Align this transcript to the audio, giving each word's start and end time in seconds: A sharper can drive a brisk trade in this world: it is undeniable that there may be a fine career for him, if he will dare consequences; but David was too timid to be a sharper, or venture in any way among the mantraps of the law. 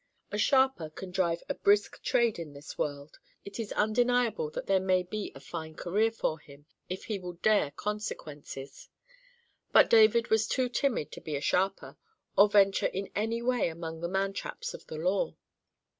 A 0.31 0.37
sharper 0.39 0.89
can 0.89 1.11
drive 1.11 1.43
a 1.47 1.53
brisk 1.53 2.01
trade 2.01 2.39
in 2.39 2.53
this 2.53 2.75
world: 2.75 3.19
it 3.45 3.59
is 3.59 3.71
undeniable 3.73 4.49
that 4.49 4.65
there 4.65 4.79
may 4.79 5.03
be 5.03 5.31
a 5.35 5.39
fine 5.39 5.75
career 5.75 6.09
for 6.09 6.39
him, 6.39 6.65
if 6.89 7.03
he 7.03 7.19
will 7.19 7.33
dare 7.33 7.69
consequences; 7.69 8.89
but 9.71 9.91
David 9.91 10.31
was 10.31 10.47
too 10.47 10.69
timid 10.69 11.11
to 11.11 11.21
be 11.21 11.35
a 11.35 11.39
sharper, 11.39 11.97
or 12.35 12.49
venture 12.49 12.87
in 12.87 13.11
any 13.15 13.43
way 13.43 13.69
among 13.69 14.01
the 14.01 14.09
mantraps 14.09 14.73
of 14.73 14.87
the 14.87 14.95
law. 14.97 15.35